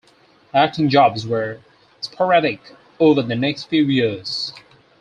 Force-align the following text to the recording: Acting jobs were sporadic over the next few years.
Acting 0.51 0.89
jobs 0.89 1.27
were 1.27 1.59
sporadic 1.99 2.71
over 2.99 3.21
the 3.21 3.35
next 3.35 3.65
few 3.65 3.83
years. 3.83 4.51